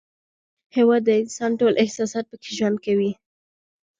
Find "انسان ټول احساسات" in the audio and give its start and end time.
1.21-2.25